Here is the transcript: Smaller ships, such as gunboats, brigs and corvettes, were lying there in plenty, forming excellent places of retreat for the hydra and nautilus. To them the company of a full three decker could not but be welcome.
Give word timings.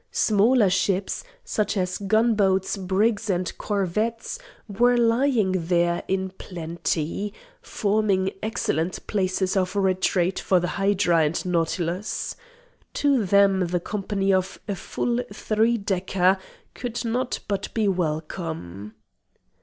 Smaller 0.11 0.71
ships, 0.71 1.23
such 1.43 1.77
as 1.77 1.99
gunboats, 1.99 2.75
brigs 2.75 3.29
and 3.29 3.55
corvettes, 3.59 4.39
were 4.67 4.97
lying 4.97 5.51
there 5.67 6.01
in 6.07 6.31
plenty, 6.39 7.35
forming 7.61 8.31
excellent 8.41 9.05
places 9.05 9.55
of 9.55 9.75
retreat 9.75 10.39
for 10.39 10.59
the 10.59 10.69
hydra 10.69 11.17
and 11.17 11.45
nautilus. 11.45 12.35
To 12.95 13.23
them 13.23 13.67
the 13.67 13.79
company 13.79 14.33
of 14.33 14.59
a 14.67 14.73
full 14.73 15.19
three 15.31 15.77
decker 15.77 16.39
could 16.73 17.05
not 17.05 17.37
but 17.47 17.71
be 17.75 17.87
welcome. 17.87 18.95